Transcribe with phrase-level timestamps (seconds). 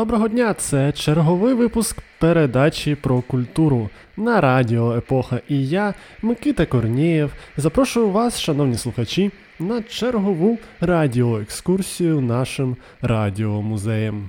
[0.00, 0.54] Доброго дня!
[0.54, 5.40] Це черговий випуск передачі про культуру на радіо Епоха.
[5.48, 14.28] І я, Микита Корнієв, запрошую вас, шановні слухачі, на чергову радіоекскурсію нашим радіомузеєм.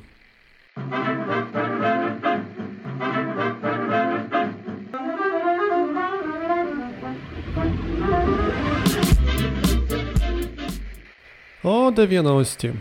[11.64, 12.73] О 90-ті.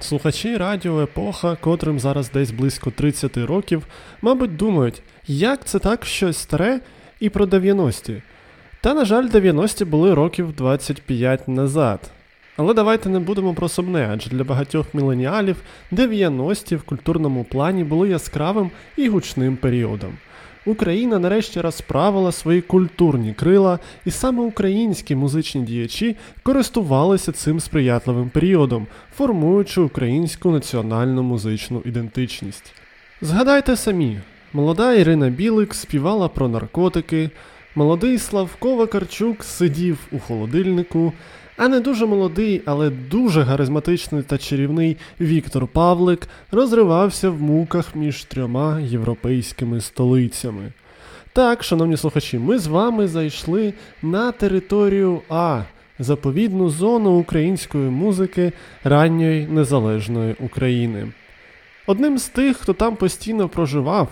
[0.00, 3.86] Слухачі радіо Епоха, котрим зараз десь близько 30 років,
[4.22, 6.80] мабуть, думають, як це так щось старе
[7.20, 8.22] і про 90-ті.
[8.80, 12.00] Та, на жаль, 90-ті були років 25 назад.
[12.56, 15.56] Але давайте не будемо про сумне, адже для багатьох міленіалів
[15.92, 20.18] 90-ті в культурному плані були яскравим і гучним періодом.
[20.66, 28.86] Україна нарешті розправила свої культурні крила, і саме українські музичні діячі користувалися цим сприятливим періодом,
[29.16, 32.74] формуючи українську національну музичну ідентичність.
[33.20, 34.18] Згадайте самі,
[34.52, 37.30] молода Ірина Білик співала про наркотики,
[37.74, 41.12] молодий Славко Вакарчук сидів у холодильнику.
[41.56, 48.24] А не дуже молодий, але дуже харизматичний та чарівний Віктор Павлик розривався в муках між
[48.24, 50.72] трьома європейськими столицями.
[51.32, 55.62] Так, шановні слухачі, ми з вами зайшли на територію А,
[55.98, 58.52] заповідну зону української музики
[58.84, 61.12] ранньої незалежної України.
[61.86, 64.08] Одним з тих, хто там постійно проживав,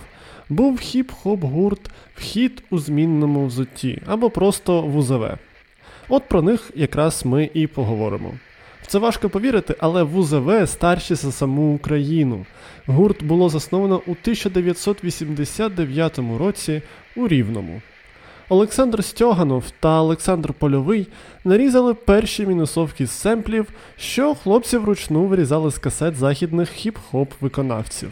[0.49, 1.81] був хіп-хоп гурт
[2.15, 5.37] Вхід у змінному взутті або просто ВУЗВ.
[6.09, 8.33] От про них якраз ми і поговоримо.
[8.81, 12.45] В це важко повірити, але ВУЗВ старші за саму Україну.
[12.87, 16.81] Гурт було засновано у 1989 році
[17.15, 17.81] у Рівному.
[18.49, 21.07] Олександр Стьоганов та Олександр Польовий
[21.43, 23.67] нарізали перші мінусовки з семплів,
[23.97, 28.11] що хлопці вручну вирізали з касет західних хіп-хоп виконавців.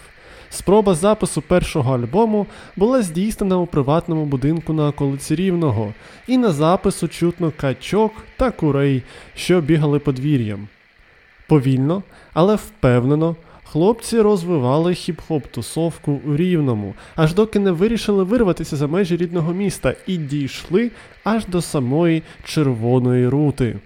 [0.53, 5.93] Спроба запису першого альбому була здійснена у приватному будинку на околиці Рівного,
[6.27, 9.03] і на запису чутно качок та курей,
[9.35, 10.67] що бігали подвір'ям.
[11.47, 12.03] Повільно,
[12.33, 19.17] але впевнено, хлопці розвивали хіп-хоп тусовку у Рівному, аж доки не вирішили вирватися за межі
[19.17, 20.91] рідного міста і дійшли
[21.23, 23.79] аж до самої червоної рути.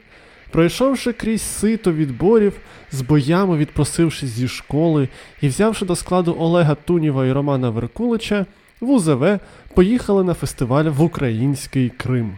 [0.51, 2.53] Пройшовши крізь сито відборів,
[2.91, 5.09] з боями відпросившись зі школи
[5.41, 8.45] і взявши до складу Олега Туніва і Романа Веркулича,
[8.81, 9.39] в УЗВ
[9.73, 12.37] поїхали на фестиваль в Український Крим.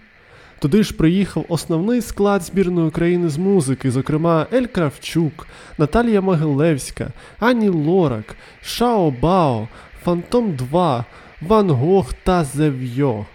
[0.59, 5.47] Туди ж приїхав основний склад збірної України з музики, зокрема Ель Кравчук,
[5.77, 7.07] Наталія Могилевська,
[7.39, 9.67] Ані Лорак, Шао Бао,
[10.03, 11.05] Фантом 2,
[11.41, 13.25] Ван Гог та The Вйо.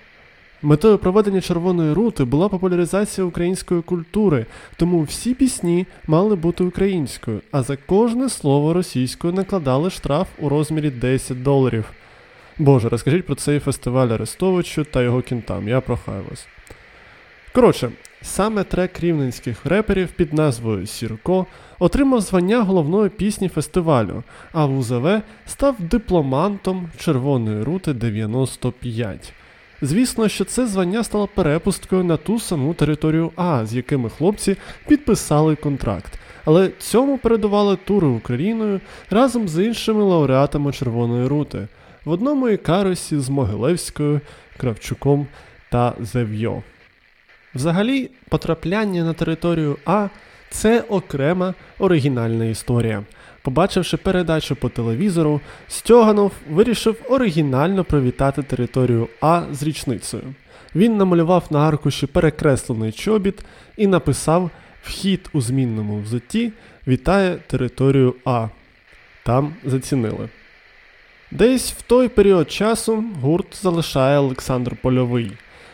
[0.65, 7.63] Метою проведення червоної рути була популяризація української культури, тому всі пісні мали бути українською, а
[7.63, 11.85] за кожне слово російською накладали штраф у розмірі 10 доларів.
[12.59, 16.47] Боже, розкажіть про цей фестиваль Арестовичу та його кінтам, я прохаю вас.
[17.53, 17.91] Коротше,
[18.23, 21.47] саме трек рівненських реперів під назвою Сірко
[21.79, 24.23] отримав звання головної пісні фестивалю,
[24.53, 29.33] а в УЗВ став дипломантом червоної рути 95.
[29.85, 34.57] Звісно, що це звання стало перепусткою на ту саму територію А, з якими хлопці
[34.89, 36.19] підписали контракт.
[36.45, 38.81] Але цьому передували тури Україною
[39.11, 41.69] разом з іншими лауреатами Червоної рути
[42.05, 44.21] в одному ікарусі з Могилевською,
[44.57, 45.27] Кравчуком
[45.71, 46.63] та Зев'йо.
[47.55, 50.09] Взагалі, потрапляння на територію А
[50.51, 53.05] це окрема оригінальна історія.
[53.45, 60.23] Побачивши передачу по телевізору, Стьоганов вирішив оригінально привітати територію А з річницею.
[60.75, 63.45] Він намалював на аркуші перекреслений чобіт
[63.77, 64.51] і написав
[64.83, 66.53] Вхід у змінному взутті
[66.89, 68.49] вітає територію А.
[69.25, 70.29] Там зацінили.
[71.31, 75.33] Десь в той період часу гурт залишає Олександр Польовий.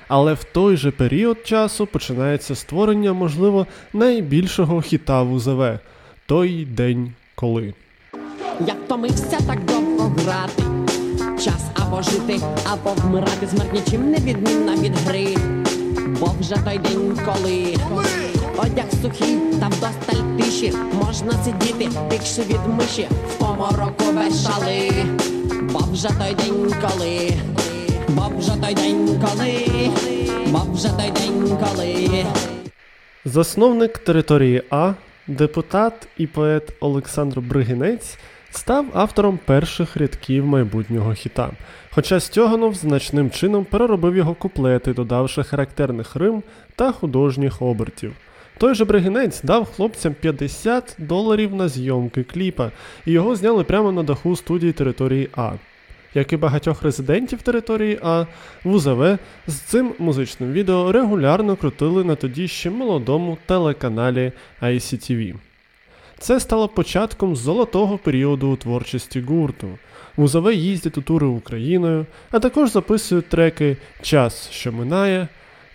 [0.08, 5.78] Але в той же період часу починається створення, можливо, найбільшого хіта в УЗВ
[6.26, 7.74] той день коли.
[8.66, 10.62] Я втомився так довго грати.
[11.44, 12.40] Час або жити,
[12.72, 15.36] або вмирати смерть нічим не відмінна від гри.
[16.20, 17.76] Бо вже той день, коли
[18.58, 20.72] одяг сухий та вдосталь тиші
[21.04, 24.90] можна сидіти, пікши від миші, в помороку вешали.
[25.72, 27.30] Бо вже той день, коли,
[28.08, 29.66] бо вже той день, коли,
[30.46, 32.24] бо вже той день, коли.
[33.24, 34.92] Засновник території А
[35.26, 38.18] Депутат і поет Олександр Бригинець
[38.50, 41.50] став автором перших рядків майбутнього хіта,
[41.90, 46.42] хоча Стьоганов значним чином переробив його куплети, додавши характерних рим
[46.76, 48.12] та художніх обертів.
[48.58, 52.70] Той же Бригинець дав хлопцям 50 доларів на зйомки кліпа,
[53.06, 55.52] і його зняли прямо на даху студії території А.
[56.14, 58.26] Як і багатьох резидентів території А,
[58.64, 65.34] ВУЗВ з цим музичним відео регулярно крутили на тоді ще молодому телеканалі ICTV.
[66.18, 69.78] Це стало початком золотого періоду у творчості гурту.
[70.16, 75.28] ВУЗВ їздять у тури Україною, а також записують треки Час, що минає,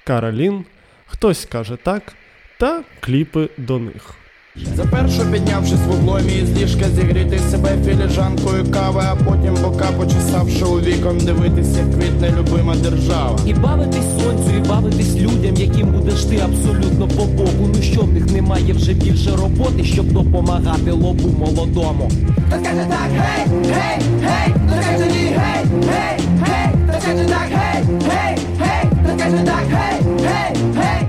[0.03, 0.65] Каролін,
[1.05, 2.13] Хтось каже так
[2.57, 4.24] та кліпи до них.
[4.63, 11.17] Запершу піднявшись вуглом із ліжка, зігріти себе філіжанкою кави, а потім бока почесавши у вікон,
[11.17, 13.39] дивитися, квітне любима держава.
[13.45, 17.69] І бавитись сонцю, і бавитись людям, яким будеш ти абсолютно по боку.
[17.75, 22.11] Ну що в них немає вже більше роботи, щоб допомагати лобу молодому.
[22.49, 27.49] Та скаже так, гей, гей, гей, та скаже ні, гей, гей, гей, та скаже так,
[27.51, 31.07] гей, гей, гей, та скаже так, гей, гей, гей.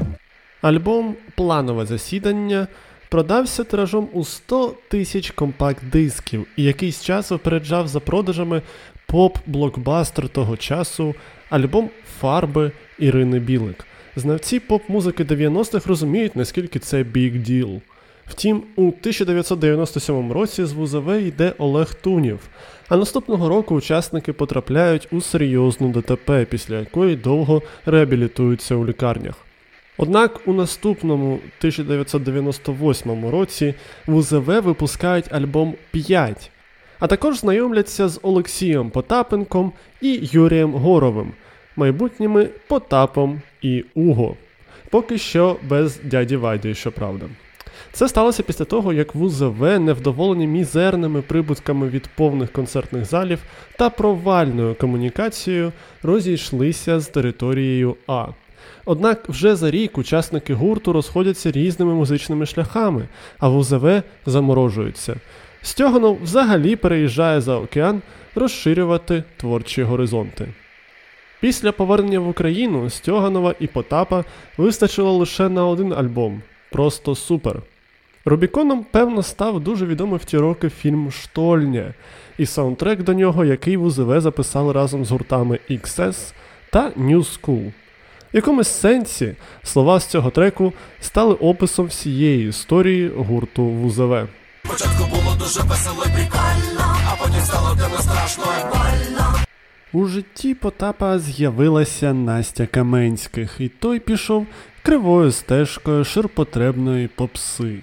[0.63, 2.67] Альбом Планове засідання
[3.09, 8.63] продався тиражом у 100 тисяч компакт-дисків і якийсь час випереджав за продажами
[9.09, 11.15] поп-блокбастер того часу,
[11.51, 13.87] альбом Фарби Ірини Білик.
[14.17, 17.81] Знавці поп-музики 90-х розуміють, наскільки це big deal.
[18.27, 22.41] Втім, у 1997 році з ВУЗВ йде Олег Тунів,
[22.89, 29.35] а наступного року учасники потрапляють у серйозну ДТП, після якої довго реабілітуються у лікарнях.
[29.99, 33.75] Однак у наступному 1998 році
[34.07, 36.51] ВУЗВ випускають альбом 5,
[36.99, 41.33] а також знайомляться з Олексієм Потапенком і Юрієм Горовим,
[41.77, 44.37] майбутніми Потапом і Уго.
[44.91, 47.27] Поки що без дяді Вайди, щоправда.
[47.93, 53.39] Це сталося після того, як ВУЗВ, невдоволені мізерними прибутками від повних концертних залів
[53.79, 55.73] та провальною комунікацією,
[56.03, 58.27] розійшлися з територією А.
[58.85, 63.09] Однак вже за рік учасники гурту розходяться різними музичними шляхами,
[63.39, 65.17] а ВУЗВ заморожується.
[65.63, 68.03] Стьоганов взагалі переїжджає за океан
[68.35, 70.49] розширювати творчі горизонти.
[71.41, 74.25] Після повернення в Україну Стьоганова і Потапа
[74.57, 77.63] вистачило лише на один альбом просто супер.
[78.25, 81.95] Рубіконом, певно, став дуже відомий в ті роки фільм Штольня
[82.39, 86.33] і саундтрек до нього, який ВУЗВ записали разом з гуртами XS
[86.71, 87.73] та New School.
[88.33, 94.27] В якомусь сенсі слова з цього треку стали описом всієї історії гурту Вузеве.
[94.65, 99.35] Спочатку було дуже весело і прикольно, а потім стало темно страшно і больно.
[99.93, 104.47] У житті Потапа з'явилася Настя Каменських, і той пішов
[104.83, 107.83] кривою стежкою ширпотребної попси.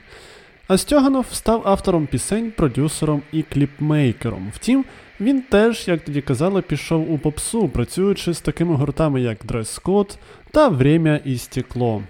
[0.68, 4.51] А Стьоганов став автором пісень, продюсером і кліпмейкером.
[4.56, 4.86] Втім,
[5.19, 10.18] він теж, як тоді казали, пішов у попсу, працюючи з такими гуртами, як Dress Code
[10.51, 12.04] та Время и Стекло.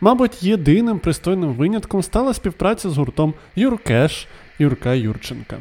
[0.00, 4.26] Мабуть, єдиним пристойним винятком стала співпраця з гуртом Юркеш
[4.58, 5.58] Юрка Юрченка.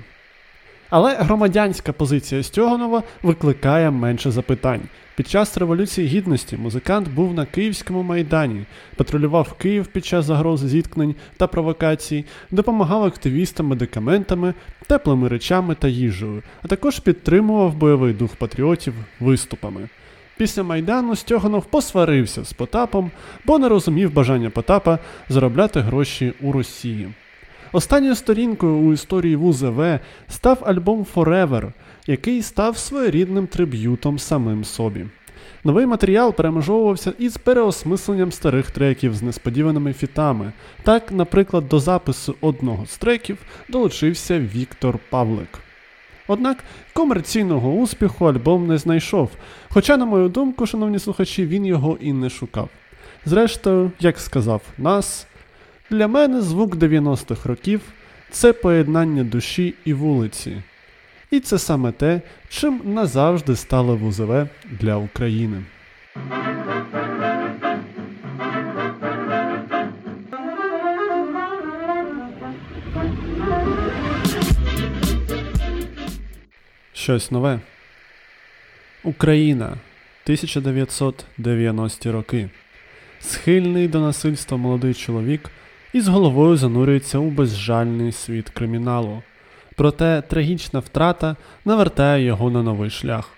[0.89, 4.81] Але громадянська позиція Стьоганова викликає менше запитань.
[5.15, 11.15] Під час Революції Гідності музикант був на Київському майдані, патрулював Київ під час загрози зіткнень
[11.37, 14.53] та провокацій, допомагав активістам медикаментами,
[14.87, 19.89] теплими речами та їжею, а також підтримував бойовий дух патріотів виступами.
[20.37, 23.11] Після Майдану Стьоганов посварився з Потапом,
[23.45, 27.07] бо не розумів бажання Потапа заробляти гроші у Росії.
[27.71, 31.71] Останньою сторінкою у історії ВУЗВ став альбом Forever,
[32.07, 35.05] який став своєрідним триб'ютом самим собі.
[35.63, 40.51] Новий матеріал перемежовувався із переосмисленням старих треків з несподіваними фітами.
[40.83, 43.37] Так, наприклад, до запису одного з треків
[43.69, 45.59] долучився Віктор Павлик.
[46.27, 49.31] Однак комерційного успіху альбом не знайшов,
[49.69, 52.69] хоча, на мою думку, шановні слухачі, він його і не шукав.
[53.25, 55.27] Зрештою, як сказав нас,
[55.89, 57.81] для мене звук 90-х років
[58.31, 60.61] це поєднання душі і вулиці.
[61.31, 64.47] І це саме те, чим назавжди стало ВУЗВ
[64.79, 65.63] для України.
[76.93, 77.59] Щось нове.
[79.03, 82.49] Україна 1990 роки.
[83.19, 85.51] Схильний до насильства молодий чоловік
[85.97, 89.23] із головою занурюється у безжальний світ криміналу.
[89.75, 91.35] Проте трагічна втрата
[91.65, 93.29] навертає його на новий шлях.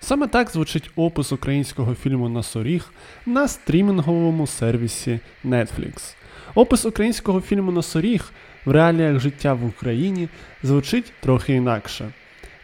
[0.00, 2.90] Саме так звучить опис українського фільму Носоріг
[3.26, 6.14] на стрімінговому сервісі Netflix.
[6.54, 8.30] Опис українського фільму Носоріг
[8.64, 10.28] в реаліях життя в Україні
[10.62, 12.12] звучить трохи інакше.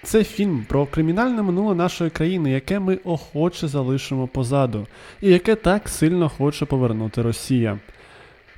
[0.03, 4.87] Це фільм про кримінальне минуле нашої країни, яке ми охоче залишимо позаду,
[5.21, 7.79] і яке так сильно хоче повернути Росія.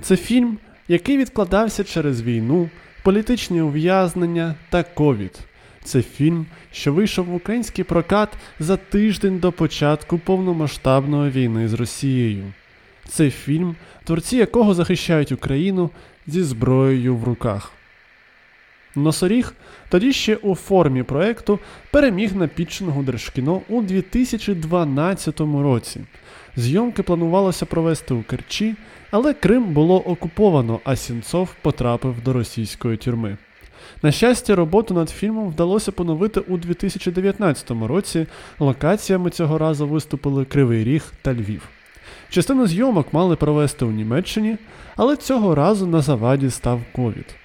[0.00, 0.58] Це фільм,
[0.88, 2.70] який відкладався через війну,
[3.02, 5.40] політичні ув'язнення та ковід.
[5.84, 12.52] Це фільм, що вийшов в український прокат за тиждень до початку повномасштабної війни з Росією.
[13.08, 15.90] Це фільм, творці якого захищають Україну
[16.26, 17.73] зі зброєю в руках.
[18.96, 19.54] Носоріг
[19.88, 21.58] тоді ще у формі проекту
[21.90, 26.00] переміг на пітчингу Держкіно у 2012 році.
[26.56, 28.74] Зйомки планувалося провести у Керчі,
[29.10, 33.36] але Крим було окуповано, а Сінцов потрапив до російської тюрми.
[34.02, 38.26] На щастя, роботу над фільмом вдалося поновити у 2019 році.
[38.58, 41.68] Локаціями цього разу виступили Кривий Ріг та Львів.
[42.30, 44.56] Частину зйомок мали провести у Німеччині,
[44.96, 47.43] але цього разу на заваді став ковід.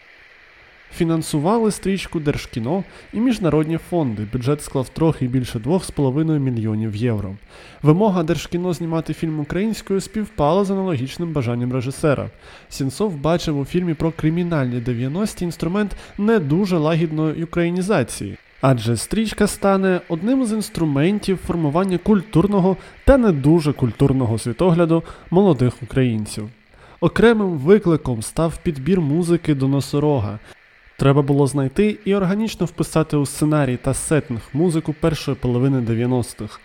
[0.93, 4.27] Фінансували стрічку Держкіно і міжнародні фонди.
[4.33, 7.35] Бюджет склав трохи більше 2,5 мільйонів євро.
[7.81, 12.29] Вимога Держкіно знімати фільм українською співпала з аналогічним бажанням режисера.
[12.69, 18.37] Сінцов бачив у фільмі про кримінальні 90-ті інструмент не дуже лагідної українізації.
[18.61, 26.49] Адже стрічка стане одним з інструментів формування культурного та не дуже культурного світогляду молодих українців.
[27.01, 30.39] Окремим викликом став підбір музики до носорога.
[30.99, 36.59] Треба було знайти і органічно вписати у сценарій та сеттинг музику першої половини 90-х.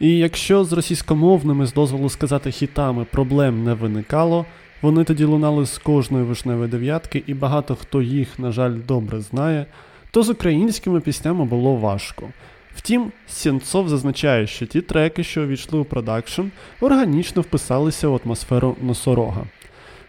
[0.00, 4.46] І якщо з російськомовними, з дозволу сказати, хітами проблем не виникало,
[4.82, 9.66] вони тоді лунали з кожної вишневої дев'ятки, і багато хто їх, на жаль, добре знає,
[10.10, 12.28] то з українськими піснями було важко.
[12.76, 16.42] Втім, Сєнцов зазначає, що ті треки, що увійшли у продакшн,
[16.80, 19.44] органічно вписалися в атмосферу носорога.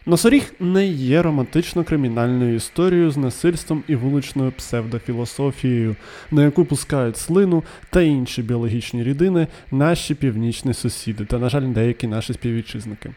[0.06, 5.96] Носоріг не є романтично-кримінальною історією з насильством і вуличною псевдофілософією,
[6.32, 12.08] на яку пускають слину та інші біологічні рідини наші північні сусіди та, на жаль, деякі
[12.08, 13.12] наші співвітчизники.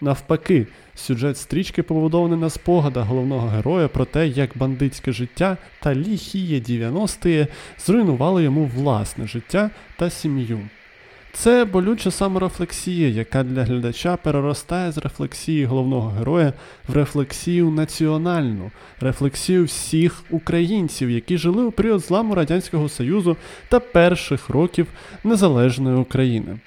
[0.00, 6.60] Навпаки, сюжет стрічки побудований на спогадах головного героя про те, як бандитське життя та ліхіє
[6.60, 7.46] 90-ті
[7.78, 10.60] зруйнували йому власне життя та сім'ю.
[11.32, 16.52] Це болюча саморефлексія, яка для глядача переростає з рефлексії головного героя
[16.88, 18.70] в рефлексію національну,
[19.00, 23.36] рефлексію всіх українців, які жили у період зламу Радянського Союзу
[23.68, 24.86] та перших років
[25.24, 26.58] незалежної України.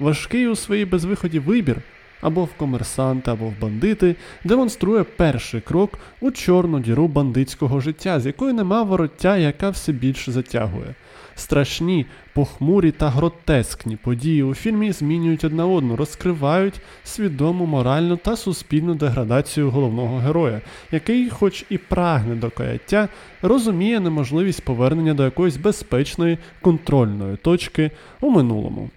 [0.00, 1.76] Важкий у своїй безвиході вибір
[2.20, 8.26] або в комерсанти, або в бандити демонструє перший крок у чорну діру бандитського життя, з
[8.26, 10.94] якої нема вороття, яка все більше затягує.
[11.38, 18.94] Страшні, похмурі та гротескні події у фільмі змінюють одна одну, розкривають свідому моральну та суспільну
[18.94, 20.60] деградацію головного героя,
[20.92, 23.08] який, хоч і прагне до каяття,
[23.42, 27.90] розуміє неможливість повернення до якоїсь безпечної контрольної точки
[28.20, 28.90] у минулому.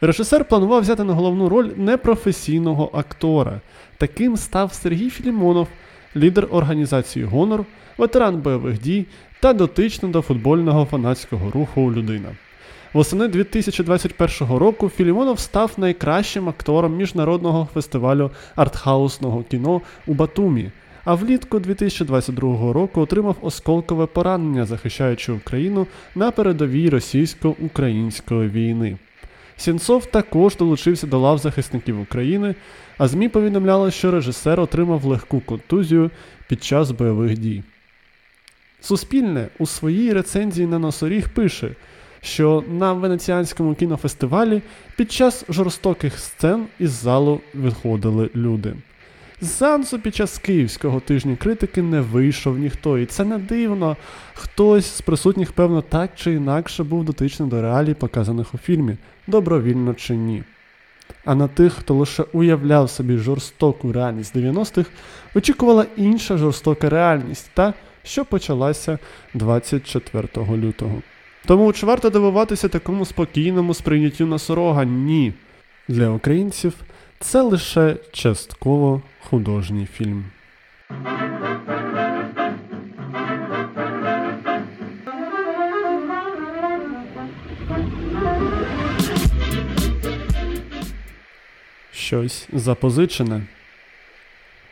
[0.00, 3.60] Режисер планував взяти на головну роль непрофесійного актора.
[3.98, 5.68] Таким став Сергій Філімонов,
[6.16, 7.64] лідер організації Гонор,
[7.98, 9.06] ветеран бойових дій
[9.44, 12.28] та дотична до футбольного фанатського руху людина.
[12.92, 20.70] Восени 2021 року Філімонов став найкращим актором міжнародного фестивалю артхаусного кіно у Батумі,
[21.04, 28.98] а влітку 2022 року отримав осколкове поранення, захищаючи Україну на передовій російсько-української війни.
[29.56, 32.54] Сінцов також долучився до лав захисників України,
[32.98, 36.10] а ЗМІ повідомляли, що режисер отримав легку контузію
[36.48, 37.62] під час бойових дій.
[38.84, 41.70] Суспільне у своїй рецензії на носоріг пише,
[42.20, 44.62] що на Венеціанському кінофестивалі
[44.96, 48.74] під час жорстоких сцен із залу виходили люди.
[49.40, 53.96] З сеансу під час Київського тижня критики не вийшов ніхто, і це не дивно.
[54.34, 59.94] Хтось з присутніх, певно, так чи інакше був дотичний до реалій, показаних у фільмі, добровільно
[59.94, 60.42] чи ні.
[61.24, 64.90] А на тих, хто лише уявляв собі жорстоку реальність 90-х,
[65.34, 68.98] очікувала інша жорстока реальність, та, що почалася
[69.34, 71.02] 24 лютого.
[71.46, 74.84] Тому чи варто дивуватися такому спокійному сприйняттю носорога?
[74.84, 75.32] Ні.
[75.88, 76.74] Для українців
[77.20, 80.24] це лише частково художній фільм.
[91.92, 93.42] Щось запозичене.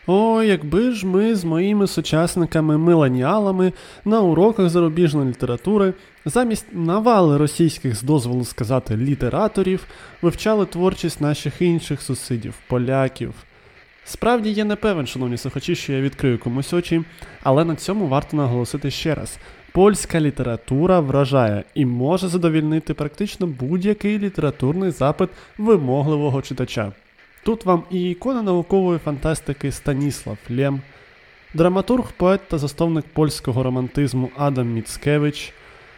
[0.06, 3.72] О, якби ж ми з моїми сучасниками-миленіалами
[4.04, 5.94] на уроках зарубіжної літератури
[6.24, 9.86] замість навали російських з дозволу сказати літераторів
[10.22, 13.34] вивчали творчість наших інших сусідів, поляків.
[14.04, 17.02] Справді я не певен, шановні слухачі, що я відкрию комусь очі,
[17.42, 19.38] але на цьому варто наголосити ще раз.
[19.72, 26.92] Польська література вражає і може задовільнити практично будь-який літературний запит вимогливого читача.
[27.44, 30.80] Тут вам і ікона наукової фантастики Станіслав Лем,
[31.54, 35.52] драматург, поет та засновник польського романтизму Адам Міцкевич,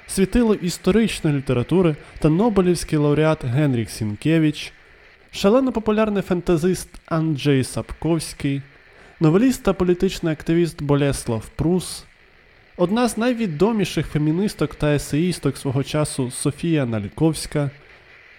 [0.07, 4.73] світило історичної літератури та Нобелівський лауреат Генріх Сінкевич,
[5.33, 8.63] шалено популярний фентезист Анджей Сапковський,
[9.21, 12.05] новеліст та політичний активіст Болеслав Прус,
[12.77, 17.71] одна з найвідоміших феміністок та есеїсток свого часу Софія Налковська.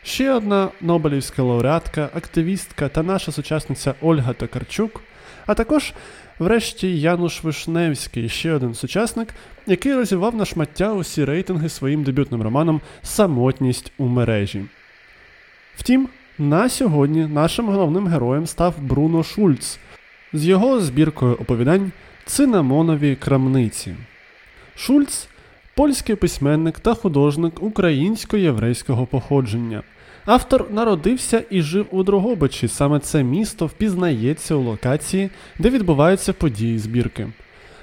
[0.05, 5.01] Ще одна Нобелівська лауреатка, активістка та наша сучасниця Ольга Токарчук,
[5.45, 5.93] а також,
[6.39, 9.29] врешті, Януш Вишневський, ще один сучасник,
[9.67, 14.65] який розірвав на шмаття усі рейтинги своїм дебютним романом Самотність у мережі.
[15.75, 19.79] Втім, на сьогодні нашим головним героєм став Бруно Шульц
[20.33, 21.91] з його збіркою оповідань
[22.25, 23.95] Цинамонові крамниці.
[24.75, 25.27] Шульц
[25.75, 29.83] польський письменник та художник українсько-єврейського походження.
[30.25, 32.67] Автор народився і жив у Дрогобичі.
[32.67, 35.29] Саме це місто впізнається у локації,
[35.59, 37.27] де відбуваються події збірки.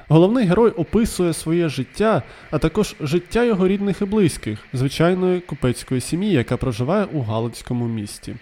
[0.09, 6.33] Головний герой описує своє життя, а також життя його рідних і близьких, звичайної купецької сім'ї,
[6.33, 8.35] яка проживає у Галицькому місті.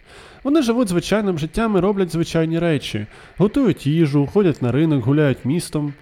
[0.44, 3.06] Вони живуть звичайним життям і роблять звичайні речі,
[3.38, 5.92] готують їжу, ходять на ринок, гуляють містом.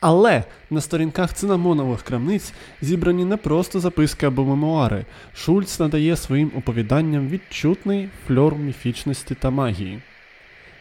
[0.00, 5.04] Але на сторінках цинамонових крамниць зібрані не просто записки або мемуари.
[5.34, 10.02] Шульц надає своїм оповіданням відчутний фльор міфічності та магії.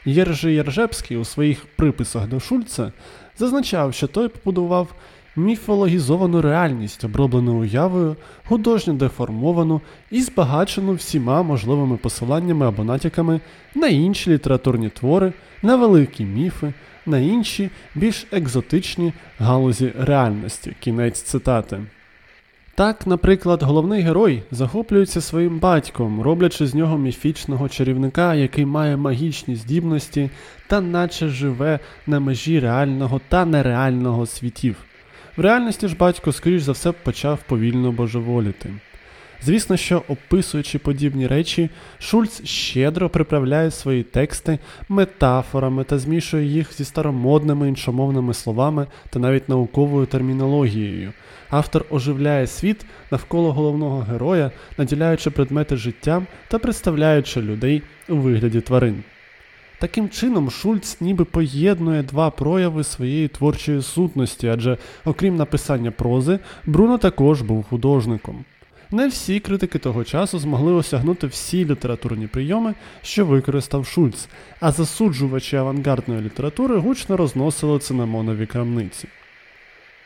[0.06, 2.92] Єржи Єржепський у своїх приписах до Шульца
[3.38, 4.96] зазначав, що той побудував
[5.36, 8.16] міфологізовану реальність, оброблену уявою,
[8.48, 9.82] художньо деформовану
[10.12, 13.40] і збагачену всіма можливими посиланнями або натяками
[13.76, 16.74] на інші літературні твори, на великі міфи,
[17.06, 20.76] на інші більш екзотичні галузі реальності.
[20.80, 21.82] Кінець цитати.
[22.76, 29.56] Так, наприклад, головний герой захоплюється своїм батьком, роблячи з нього міфічного чарівника, який має магічні
[29.56, 30.30] здібності
[30.68, 34.76] та наче живе на межі реального та нереального світів.
[35.38, 38.70] В реальності ж батько, скоріш за все, почав повільно божеволіти.
[39.46, 46.86] Звісно, що описуючи подібні речі, Шульц щедро приправляє свої тексти метафорами та змішує їх зі
[46.86, 51.14] старомодними іншомовними словами та навіть науковою термінологією.
[51.50, 59.04] Автор оживляє світ навколо головного героя, наділяючи предмети життям та представляючи людей у вигляді тварин.
[59.80, 66.98] Таким чином, Шульц ніби поєднує два прояви своєї творчої сутності, адже, окрім написання прози, Бруно
[66.98, 68.46] також був художником.
[68.96, 74.28] Не всі критики того часу змогли осягнути всі літературні прийоми, що використав Шульц,
[74.60, 79.08] а засуджувачі авангардної літератури гучно розносили цинамонові крамниці.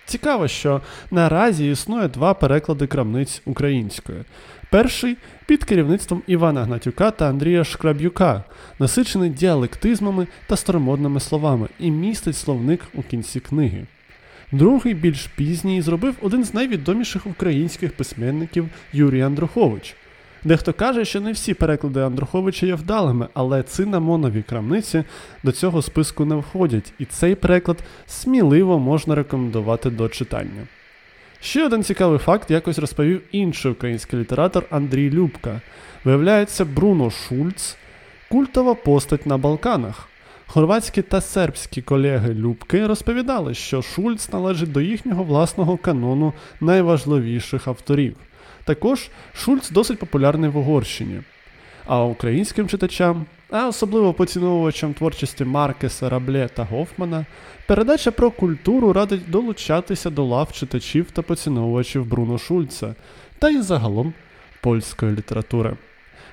[0.06, 4.24] Цікаво, що наразі існує два переклади крамниць української.
[4.72, 8.44] Перший під керівництвом Івана Гнатюка та Андрія Шкраб'юка,
[8.80, 13.88] насичений діалектизмами та старомодними словами, і містить словник у кінці книги.
[14.52, 19.96] Другий, більш пізній, зробив один з найвідоміших українських письменників Юрій Андрухович.
[20.44, 25.04] Дехто каже, що не всі переклади Андруховича є вдалими, але цинамонові крамниці
[25.44, 30.68] до цього списку не входять, і цей переклад сміливо можна рекомендувати до читання.
[31.42, 35.62] Ще один цікавий факт якось розповів інший український літератор Андрій Любка.
[36.04, 37.78] Виявляється, Бруно Шульц
[38.30, 40.08] культова постать на Балканах.
[40.52, 48.16] Хорватські та сербські колеги Любки розповідали, що Шульц належить до їхнього власного канону найважливіших авторів.
[48.64, 51.22] Також Шульц досить популярний в Угорщині.
[51.86, 57.26] А українським читачам, а особливо поціновувачам творчості Маркеса, Рабле та Гофмана,
[57.68, 62.96] передача про культуру радить долучатися до лав читачів та поціновувачів Бруно Шульца
[63.40, 64.14] та й загалом
[64.62, 65.78] польської літератури.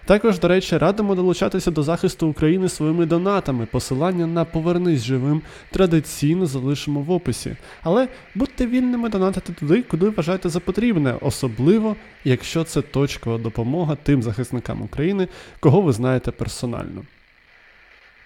[0.06, 3.66] Також, до речі, радимо долучатися до захисту України своїми донатами.
[3.66, 7.56] Посилання на Повернись живим традиційно залишимо в описі.
[7.82, 14.22] Але будьте вільними донатити туди, куди вважаєте за потрібне, особливо якщо це точкова допомога тим
[14.22, 15.28] захисникам України,
[15.60, 17.02] кого ви знаєте персонально.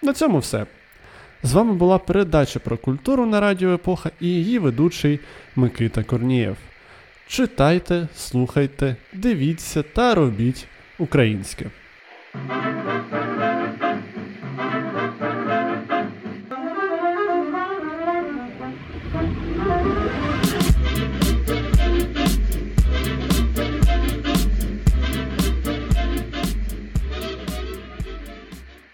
[0.01, 0.65] На цьому все.
[1.43, 5.19] З вами була передача про культуру на Радіо Епоха і її ведучий
[5.55, 6.57] Микита Корнієв.
[7.27, 10.67] Читайте, слухайте, дивіться та робіть
[11.01, 11.65] українське.